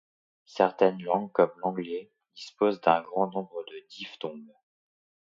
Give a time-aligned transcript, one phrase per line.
[0.47, 4.49] Certaines langues comme l'anglais disposent d'un grand nombre de diphtongues.